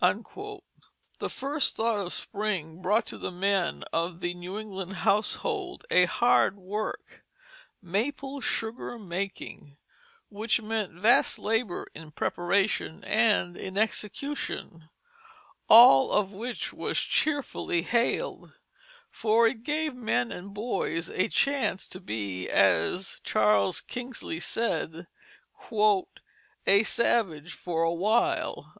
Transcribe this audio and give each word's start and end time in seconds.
The 0.00 1.28
first 1.28 1.76
thought 1.76 1.98
of 2.00 2.14
spring 2.14 2.80
brought 2.80 3.04
to 3.08 3.18
the 3.18 3.30
men 3.30 3.84
of 3.92 4.20
the 4.20 4.32
New 4.32 4.58
England 4.58 4.94
household 5.04 5.84
a 5.90 6.06
hard 6.06 6.56
work 6.56 7.22
maple 7.82 8.40
sugar 8.40 8.98
making 8.98 9.76
which 10.30 10.62
meant 10.62 10.94
vast 10.94 11.38
labor 11.38 11.88
in 11.94 12.10
preparation 12.10 13.04
and 13.04 13.54
in 13.54 13.76
execution 13.76 14.88
all 15.68 16.10
of 16.10 16.32
which 16.32 16.72
was 16.72 16.98
cheerfully 16.98 17.82
hailed, 17.82 18.50
for 19.10 19.46
it 19.46 19.62
gave 19.62 19.94
men 19.94 20.32
and 20.32 20.54
boys 20.54 21.10
a 21.10 21.28
chance 21.28 21.86
to 21.88 22.00
be 22.00 22.48
as 22.48 23.20
Charles 23.24 23.82
Kingsley 23.82 24.40
said, 24.40 25.06
"a 25.70 26.82
savage 26.82 27.52
for 27.52 27.82
a 27.82 27.92
while." 27.92 28.70